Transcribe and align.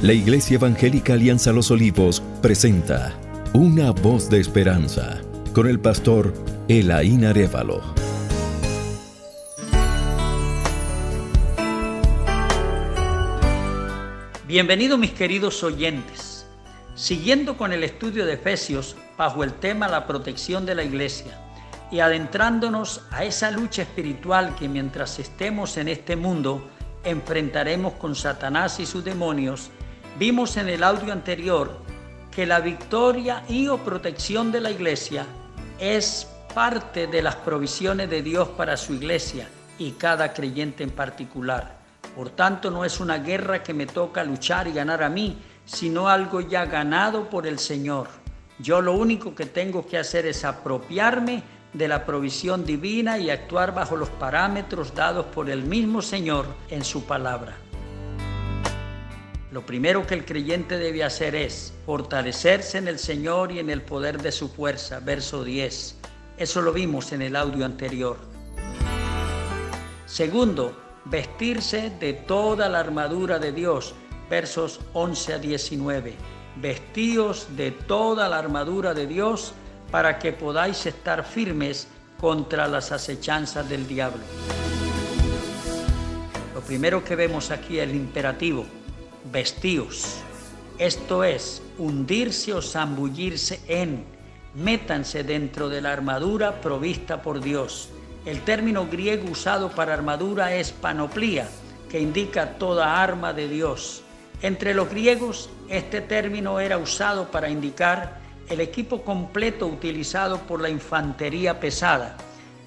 La 0.00 0.12
Iglesia 0.12 0.54
Evangélica 0.54 1.14
Alianza 1.14 1.50
Los 1.50 1.72
Olivos 1.72 2.22
presenta 2.40 3.18
Una 3.52 3.90
voz 3.90 4.30
de 4.30 4.38
esperanza 4.38 5.20
con 5.52 5.66
el 5.66 5.80
pastor 5.80 6.32
Elaín 6.68 7.24
Arevalo. 7.24 7.82
Bienvenidos 14.46 15.00
mis 15.00 15.10
queridos 15.10 15.64
oyentes. 15.64 16.46
Siguiendo 16.94 17.56
con 17.56 17.72
el 17.72 17.82
estudio 17.82 18.24
de 18.24 18.34
Efesios 18.34 18.94
bajo 19.16 19.42
el 19.42 19.54
tema 19.54 19.88
la 19.88 20.06
protección 20.06 20.64
de 20.64 20.76
la 20.76 20.84
iglesia 20.84 21.40
y 21.90 21.98
adentrándonos 21.98 23.02
a 23.10 23.24
esa 23.24 23.50
lucha 23.50 23.82
espiritual 23.82 24.54
que 24.54 24.68
mientras 24.68 25.18
estemos 25.18 25.76
en 25.76 25.88
este 25.88 26.14
mundo 26.14 26.70
enfrentaremos 27.02 27.94
con 27.94 28.14
Satanás 28.14 28.78
y 28.78 28.86
sus 28.86 29.04
demonios, 29.04 29.72
Vimos 30.18 30.56
en 30.56 30.68
el 30.68 30.82
audio 30.82 31.12
anterior 31.12 31.78
que 32.34 32.44
la 32.44 32.58
victoria 32.58 33.44
y 33.48 33.68
o 33.68 33.78
protección 33.78 34.50
de 34.50 34.60
la 34.60 34.72
iglesia 34.72 35.24
es 35.78 36.26
parte 36.52 37.06
de 37.06 37.22
las 37.22 37.36
provisiones 37.36 38.10
de 38.10 38.22
Dios 38.22 38.48
para 38.48 38.76
su 38.76 38.94
iglesia 38.94 39.48
y 39.78 39.92
cada 39.92 40.32
creyente 40.32 40.82
en 40.82 40.90
particular. 40.90 41.78
Por 42.16 42.30
tanto, 42.30 42.68
no 42.68 42.84
es 42.84 42.98
una 42.98 43.18
guerra 43.18 43.62
que 43.62 43.72
me 43.72 43.86
toca 43.86 44.24
luchar 44.24 44.66
y 44.66 44.72
ganar 44.72 45.04
a 45.04 45.08
mí, 45.08 45.38
sino 45.64 46.08
algo 46.08 46.40
ya 46.40 46.66
ganado 46.66 47.30
por 47.30 47.46
el 47.46 47.60
Señor. 47.60 48.08
Yo 48.58 48.80
lo 48.80 48.94
único 48.94 49.36
que 49.36 49.46
tengo 49.46 49.86
que 49.86 49.98
hacer 49.98 50.26
es 50.26 50.44
apropiarme 50.44 51.44
de 51.72 51.86
la 51.86 52.04
provisión 52.04 52.64
divina 52.64 53.18
y 53.18 53.30
actuar 53.30 53.72
bajo 53.72 53.94
los 53.94 54.08
parámetros 54.08 54.92
dados 54.96 55.26
por 55.26 55.48
el 55.48 55.62
mismo 55.62 56.02
Señor 56.02 56.46
en 56.70 56.82
su 56.82 57.04
palabra. 57.04 57.67
Lo 59.50 59.64
primero 59.64 60.06
que 60.06 60.14
el 60.14 60.26
creyente 60.26 60.76
debe 60.76 61.02
hacer 61.02 61.34
es 61.34 61.72
fortalecerse 61.86 62.76
en 62.76 62.86
el 62.86 62.98
Señor 62.98 63.50
y 63.50 63.58
en 63.58 63.70
el 63.70 63.80
poder 63.80 64.20
de 64.20 64.30
su 64.30 64.50
fuerza. 64.50 65.00
Verso 65.00 65.42
10. 65.42 65.96
Eso 66.36 66.60
lo 66.60 66.70
vimos 66.70 67.12
en 67.12 67.22
el 67.22 67.34
audio 67.34 67.64
anterior. 67.64 68.18
Segundo, 70.04 70.76
vestirse 71.06 71.90
de 71.98 72.12
toda 72.12 72.68
la 72.68 72.80
armadura 72.80 73.38
de 73.38 73.52
Dios. 73.52 73.94
Versos 74.28 74.80
11 74.92 75.32
a 75.32 75.38
19. 75.38 76.14
Vestíos 76.56 77.46
de 77.56 77.70
toda 77.70 78.28
la 78.28 78.38
armadura 78.38 78.92
de 78.92 79.06
Dios 79.06 79.54
para 79.90 80.18
que 80.18 80.32
podáis 80.32 80.84
estar 80.84 81.24
firmes 81.24 81.88
contra 82.20 82.68
las 82.68 82.92
acechanzas 82.92 83.66
del 83.66 83.88
diablo. 83.88 84.20
Lo 86.54 86.60
primero 86.60 87.02
que 87.02 87.16
vemos 87.16 87.50
aquí 87.50 87.78
es 87.78 87.88
el 87.88 87.94
imperativo 87.94 88.66
vestíos. 89.32 90.16
Esto 90.78 91.24
es, 91.24 91.62
hundirse 91.78 92.52
o 92.52 92.62
zambullirse 92.62 93.60
en, 93.66 94.04
métanse 94.54 95.24
dentro 95.24 95.68
de 95.68 95.80
la 95.80 95.92
armadura 95.92 96.60
provista 96.60 97.22
por 97.22 97.40
Dios. 97.40 97.88
El 98.24 98.40
término 98.42 98.86
griego 98.86 99.30
usado 99.30 99.70
para 99.70 99.94
armadura 99.94 100.54
es 100.54 100.72
panoplía, 100.72 101.48
que 101.88 102.00
indica 102.00 102.58
toda 102.58 103.02
arma 103.02 103.32
de 103.32 103.48
Dios. 103.48 104.02
Entre 104.42 104.74
los 104.74 104.88
griegos, 104.88 105.50
este 105.68 106.00
término 106.00 106.60
era 106.60 106.78
usado 106.78 107.30
para 107.30 107.50
indicar 107.50 108.20
el 108.48 108.60
equipo 108.60 109.02
completo 109.02 109.66
utilizado 109.66 110.38
por 110.38 110.60
la 110.60 110.68
infantería 110.68 111.58
pesada, 111.60 112.16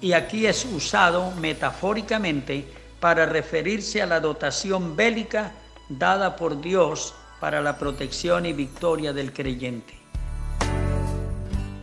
y 0.00 0.12
aquí 0.12 0.46
es 0.46 0.64
usado 0.64 1.30
metafóricamente 1.32 2.64
para 3.00 3.26
referirse 3.26 4.02
a 4.02 4.06
la 4.06 4.20
dotación 4.20 4.96
bélica 4.96 5.52
dada 5.98 6.36
por 6.36 6.60
Dios 6.60 7.14
para 7.40 7.60
la 7.60 7.76
protección 7.78 8.46
y 8.46 8.52
victoria 8.52 9.12
del 9.12 9.32
creyente. 9.32 9.98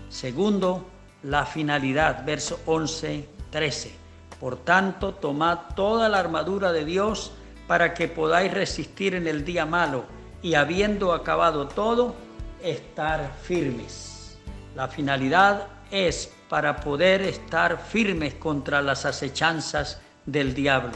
Segundo, 0.10 0.86
la 1.24 1.46
finalidad, 1.46 2.26
verso 2.26 2.60
11, 2.66 3.28
13. 3.52 3.96
Por 4.40 4.58
tanto, 4.58 5.14
tomad 5.14 5.76
toda 5.76 6.08
la 6.08 6.20
armadura 6.20 6.72
de 6.72 6.86
Dios 6.86 7.34
para 7.68 7.94
que 7.94 8.08
podáis 8.08 8.54
resistir 8.54 9.16
en 9.16 9.28
el 9.28 9.44
día 9.44 9.66
malo 9.66 10.06
y 10.42 10.56
habiendo 10.56 11.14
acabado 11.14 11.68
todo, 11.68 12.16
estar 12.64 13.34
firmes. 13.44 14.38
La 14.76 14.88
finalidad 14.88 15.68
es 15.92 16.32
para 16.48 16.78
poder 16.78 17.22
estar 17.22 17.80
firmes 17.80 18.34
contra 18.36 18.82
las 18.82 19.06
acechanzas 19.06 20.00
del 20.26 20.54
diablo. 20.54 20.94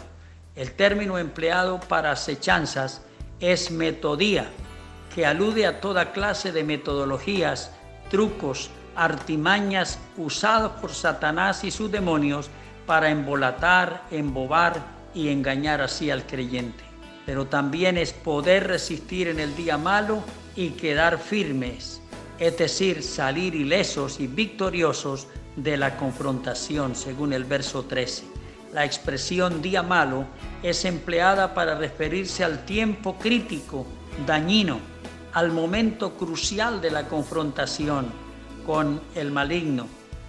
El 0.55 0.73
término 0.73 1.17
empleado 1.17 1.79
para 1.79 2.11
acechanzas 2.11 3.01
es 3.51 3.71
metodía, 3.71 4.49
que 5.13 5.25
alude 5.25 5.65
a 5.65 5.81
toda 5.81 6.13
clase 6.13 6.51
de 6.51 6.63
metodologías, 6.63 7.71
trucos, 8.09 8.69
artimañas 8.95 9.99
usados 10.17 10.71
por 10.79 10.93
Satanás 10.93 11.63
y 11.63 11.71
sus 11.71 11.91
demonios 11.91 12.49
para 12.85 13.09
embolatar, 13.09 14.03
embobar 14.11 14.75
y 15.13 15.29
engañar 15.29 15.81
así 15.81 16.09
al 16.09 16.25
creyente. 16.25 16.83
Pero 17.25 17.47
también 17.47 17.97
es 17.97 18.13
poder 18.13 18.67
resistir 18.67 19.27
en 19.27 19.39
el 19.39 19.55
día 19.55 19.77
malo 19.77 20.23
y 20.55 20.69
quedar 20.69 21.17
firmes, 21.17 22.01
es 22.39 22.57
decir, 22.57 23.03
salir 23.03 23.55
ilesos 23.55 24.19
y 24.19 24.27
victoriosos 24.27 25.27
de 25.55 25.77
la 25.77 25.97
confrontación, 25.97 26.95
según 26.95 27.33
el 27.33 27.43
verso 27.43 27.83
13 27.83 28.43
la 28.73 28.83
expresión 28.83 29.61
día 29.61 29.83
malo 29.83 30.25
es 30.63 30.85
empleada 30.85 31.53
para 31.53 31.75
referirse 31.75 32.43
al 32.43 32.65
tiempo 32.65 33.17
crítico, 33.19 33.85
dañino, 34.25 34.79
al 35.33 35.51
momento 35.51 36.13
crucial 36.13 36.81
de 36.81 36.89
la 36.89 37.07
confrontación 37.07 38.05
con 38.65 39.01
el 39.13 39.31
maligno, 39.31 39.87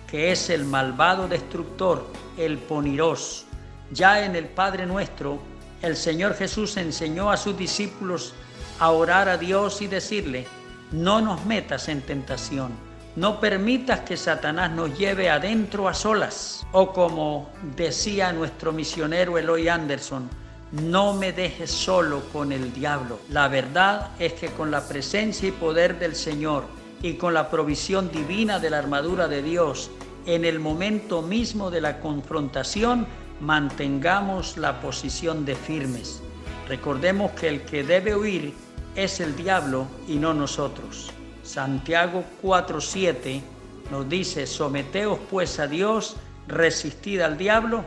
que 0.08 0.32
es 0.32 0.50
el 0.50 0.64
malvado 0.64 1.28
destructor, 1.28 2.06
el 2.36 2.58
poniros. 2.58 3.46
Ya 3.92 4.24
en 4.24 4.34
el 4.34 4.46
Padre 4.46 4.86
nuestro, 4.86 5.38
el 5.82 5.96
Señor 5.96 6.34
Jesús 6.34 6.76
enseñó 6.76 7.30
a 7.30 7.36
sus 7.36 7.56
discípulos 7.56 8.34
a 8.80 8.90
orar 8.90 9.28
a 9.28 9.36
Dios 9.36 9.82
y 9.82 9.86
decirle, 9.86 10.46
no 10.90 11.20
nos 11.20 11.44
metas 11.46 11.88
en 11.88 12.02
tentación 12.02 12.72
no 13.16 13.38
permitas 13.40 14.00
que 14.00 14.16
Satanás 14.16 14.70
nos 14.72 14.98
lleve 14.98 15.30
adentro 15.30 15.88
a 15.88 15.94
solas. 15.94 16.66
O 16.72 16.92
como 16.92 17.50
decía 17.76 18.32
nuestro 18.32 18.72
misionero 18.72 19.38
Eloy 19.38 19.68
Anderson, 19.68 20.28
no 20.72 21.14
me 21.14 21.32
dejes 21.32 21.70
solo 21.70 22.24
con 22.32 22.50
el 22.50 22.72
diablo. 22.72 23.20
La 23.30 23.46
verdad 23.48 24.10
es 24.18 24.32
que 24.32 24.48
con 24.48 24.70
la 24.70 24.86
presencia 24.88 25.48
y 25.48 25.52
poder 25.52 25.98
del 25.98 26.16
Señor 26.16 26.64
y 27.02 27.14
con 27.14 27.34
la 27.34 27.50
provisión 27.50 28.10
divina 28.10 28.58
de 28.58 28.70
la 28.70 28.78
armadura 28.78 29.28
de 29.28 29.42
Dios, 29.42 29.90
en 30.26 30.44
el 30.44 30.58
momento 30.58 31.22
mismo 31.22 31.70
de 31.70 31.80
la 31.80 32.00
confrontación, 32.00 33.06
mantengamos 33.40 34.56
la 34.56 34.80
posición 34.80 35.44
de 35.44 35.54
firmes. 35.54 36.20
Recordemos 36.68 37.32
que 37.32 37.48
el 37.48 37.62
que 37.62 37.84
debe 37.84 38.16
huir 38.16 38.54
es 38.96 39.20
el 39.20 39.36
diablo 39.36 39.86
y 40.08 40.16
no 40.16 40.34
nosotros. 40.34 41.12
Santiago 41.44 42.24
4:7 42.42 43.42
nos 43.90 44.08
dice, 44.08 44.46
someteos 44.46 45.18
pues 45.30 45.60
a 45.60 45.66
Dios, 45.66 46.16
resistid 46.48 47.20
al 47.20 47.36
diablo 47.36 47.84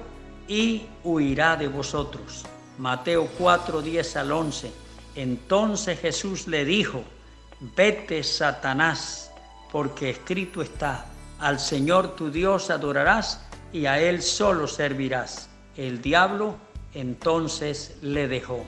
y 0.48 0.86
huirá 1.04 1.58
de 1.58 1.68
vosotros. 1.68 2.46
Mateo 2.78 3.28
4:10 3.38 4.16
al 4.16 4.32
11. 4.32 4.72
Entonces 5.16 6.00
Jesús 6.00 6.48
le 6.48 6.64
dijo, 6.64 7.04
vete 7.76 8.24
Satanás, 8.24 9.32
porque 9.72 10.12
escrito 10.12 10.62
está, 10.62 11.08
al 11.40 11.60
Señor 11.60 12.16
tu 12.16 12.30
Dios 12.30 12.70
adorarás 12.70 13.42
y 13.74 13.88
a 13.88 14.00
Él 14.00 14.22
solo 14.22 14.68
servirás. 14.68 15.50
El 15.76 16.02
diablo 16.02 16.56
entonces 16.94 17.98
le 18.02 18.28
dejó. 18.28 18.64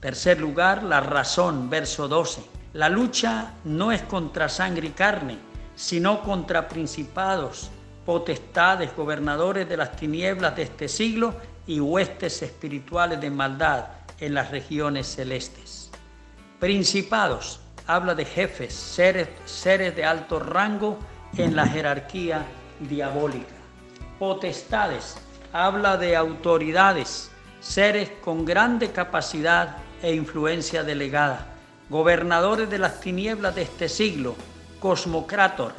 Tercer 0.00 0.38
lugar, 0.40 0.84
la 0.84 1.00
razón, 1.00 1.68
verso 1.68 2.06
12. 2.06 2.40
La 2.74 2.88
lucha 2.88 3.54
no 3.64 3.90
es 3.90 4.00
contra 4.02 4.48
sangre 4.48 4.86
y 4.86 4.90
carne, 4.90 5.38
sino 5.74 6.22
contra 6.22 6.68
principados, 6.68 7.68
potestades, 8.06 8.94
gobernadores 8.94 9.68
de 9.68 9.76
las 9.76 9.96
tinieblas 9.96 10.54
de 10.54 10.62
este 10.62 10.86
siglo 10.86 11.34
y 11.66 11.80
huestes 11.80 12.42
espirituales 12.42 13.20
de 13.20 13.28
maldad 13.30 13.86
en 14.20 14.34
las 14.34 14.52
regiones 14.52 15.08
celestes. 15.08 15.90
Principados, 16.60 17.58
habla 17.88 18.14
de 18.14 18.24
jefes, 18.24 18.74
seres, 18.74 19.28
seres 19.46 19.96
de 19.96 20.04
alto 20.04 20.38
rango 20.38 20.96
en 21.36 21.56
la 21.56 21.66
jerarquía 21.66 22.46
diabólica. 22.88 23.56
Potestades, 24.20 25.16
habla 25.52 25.96
de 25.96 26.14
autoridades, 26.14 27.32
seres 27.58 28.10
con 28.22 28.44
grande 28.44 28.92
capacidad 28.92 29.87
e 30.02 30.14
influencia 30.14 30.84
delegada, 30.84 31.46
gobernadores 31.90 32.68
de 32.70 32.78
las 32.78 33.00
tinieblas 33.00 33.54
de 33.54 33.62
este 33.62 33.88
siglo, 33.88 34.36
cosmocrátor, 34.80 35.72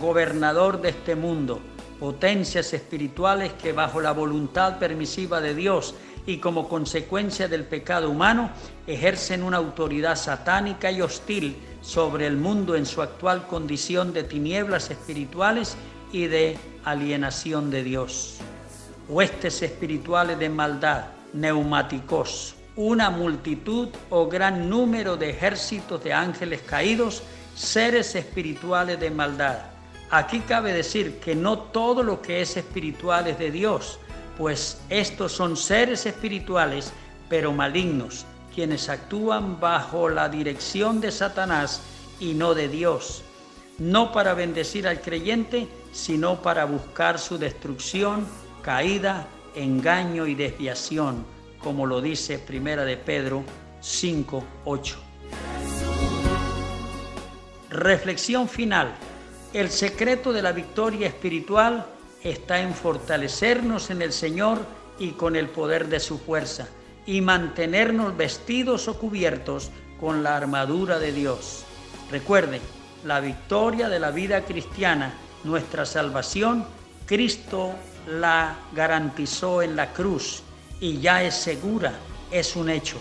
gobernador 0.00 0.80
de 0.80 0.90
este 0.90 1.14
mundo, 1.14 1.60
potencias 1.98 2.72
espirituales 2.72 3.52
que 3.54 3.72
bajo 3.72 4.00
la 4.00 4.12
voluntad 4.12 4.78
permisiva 4.78 5.40
de 5.40 5.54
Dios 5.54 5.94
y 6.26 6.38
como 6.38 6.68
consecuencia 6.68 7.48
del 7.48 7.64
pecado 7.64 8.10
humano 8.10 8.50
ejercen 8.86 9.42
una 9.42 9.56
autoridad 9.56 10.14
satánica 10.14 10.90
y 10.90 11.00
hostil 11.00 11.56
sobre 11.80 12.26
el 12.26 12.36
mundo 12.36 12.76
en 12.76 12.86
su 12.86 13.02
actual 13.02 13.46
condición 13.46 14.12
de 14.12 14.24
tinieblas 14.24 14.90
espirituales 14.90 15.76
y 16.12 16.26
de 16.26 16.58
alienación 16.84 17.70
de 17.70 17.82
Dios. 17.82 18.38
Huestes 19.08 19.62
espirituales 19.62 20.38
de 20.38 20.50
maldad, 20.50 21.06
neumáticos, 21.32 22.54
una 22.78 23.10
multitud 23.10 23.88
o 24.08 24.28
gran 24.28 24.70
número 24.70 25.16
de 25.16 25.30
ejércitos 25.30 26.02
de 26.04 26.12
ángeles 26.12 26.62
caídos, 26.62 27.24
seres 27.56 28.14
espirituales 28.14 29.00
de 29.00 29.10
maldad. 29.10 29.58
Aquí 30.10 30.38
cabe 30.38 30.72
decir 30.72 31.18
que 31.18 31.34
no 31.34 31.58
todo 31.58 32.04
lo 32.04 32.22
que 32.22 32.40
es 32.40 32.56
espiritual 32.56 33.26
es 33.26 33.36
de 33.36 33.50
Dios, 33.50 33.98
pues 34.38 34.80
estos 34.90 35.32
son 35.32 35.56
seres 35.56 36.06
espirituales, 36.06 36.92
pero 37.28 37.52
malignos, 37.52 38.26
quienes 38.54 38.88
actúan 38.88 39.58
bajo 39.58 40.08
la 40.08 40.28
dirección 40.28 41.00
de 41.00 41.10
Satanás 41.10 41.82
y 42.20 42.34
no 42.34 42.54
de 42.54 42.68
Dios, 42.68 43.24
no 43.78 44.12
para 44.12 44.34
bendecir 44.34 44.86
al 44.86 45.00
creyente, 45.00 45.66
sino 45.90 46.42
para 46.42 46.64
buscar 46.64 47.18
su 47.18 47.38
destrucción, 47.38 48.24
caída, 48.62 49.26
engaño 49.56 50.28
y 50.28 50.36
desviación 50.36 51.37
como 51.62 51.86
lo 51.86 52.00
dice 52.00 52.38
Primera 52.38 52.84
de 52.84 52.96
Pedro 52.96 53.44
5, 53.80 54.44
8. 54.64 54.96
Reflexión 57.70 58.48
final. 58.48 58.94
El 59.52 59.70
secreto 59.70 60.32
de 60.32 60.42
la 60.42 60.52
victoria 60.52 61.06
espiritual 61.06 61.86
está 62.22 62.60
en 62.60 62.74
fortalecernos 62.74 63.90
en 63.90 64.02
el 64.02 64.12
Señor 64.12 64.58
y 64.98 65.12
con 65.12 65.36
el 65.36 65.48
poder 65.48 65.88
de 65.88 66.00
su 66.00 66.18
fuerza 66.18 66.68
y 67.06 67.20
mantenernos 67.20 68.16
vestidos 68.16 68.88
o 68.88 68.98
cubiertos 68.98 69.70
con 70.00 70.22
la 70.22 70.36
armadura 70.36 70.98
de 70.98 71.12
Dios. 71.12 71.64
Recuerden, 72.10 72.60
la 73.04 73.20
victoria 73.20 73.88
de 73.88 74.00
la 74.00 74.10
vida 74.10 74.44
cristiana, 74.44 75.14
nuestra 75.44 75.86
salvación, 75.86 76.66
Cristo 77.06 77.72
la 78.06 78.56
garantizó 78.74 79.62
en 79.62 79.76
la 79.76 79.92
cruz 79.92 80.42
y 80.80 81.00
ya 81.00 81.22
es 81.22 81.34
segura, 81.34 81.94
es 82.30 82.56
un 82.56 82.70
hecho. 82.70 82.96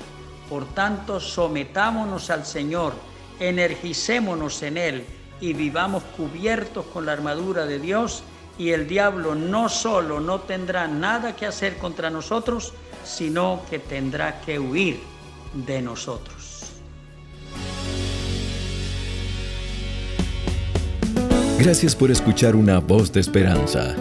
Por 0.49 0.65
tanto, 0.73 1.19
sometámonos 1.19 2.29
al 2.29 2.45
Señor, 2.45 2.93
energicémonos 3.39 4.63
en 4.63 4.77
Él 4.77 5.05
y 5.41 5.53
vivamos 5.53 6.03
cubiertos 6.15 6.85
con 6.87 7.05
la 7.05 7.13
armadura 7.13 7.65
de 7.65 7.79
Dios 7.79 8.23
y 8.57 8.71
el 8.71 8.87
diablo 8.87 9.35
no 9.35 9.69
solo 9.69 10.19
no 10.19 10.39
tendrá 10.41 10.87
nada 10.87 11.35
que 11.35 11.45
hacer 11.45 11.77
contra 11.77 12.09
nosotros, 12.09 12.73
sino 13.03 13.61
que 13.69 13.79
tendrá 13.79 14.41
que 14.41 14.57
huir 14.57 14.99
de 15.53 15.81
nosotros. 15.81 16.63
Gracias 21.59 21.95
por 21.95 22.11
escuchar 22.11 22.55
una 22.55 22.79
voz 22.79 23.11
de 23.11 23.19
esperanza. 23.19 23.95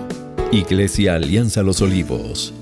Iglesia 0.53 1.17
Alianza 1.17 1.63
Los 1.63 1.83
Olivos 1.83 2.55